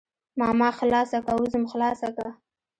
ماما 0.39 0.69
خلاصه 0.79 1.17
که 1.25 1.31
وځم 1.39 1.63
خلاصه 1.71 2.07
که. 2.15 2.27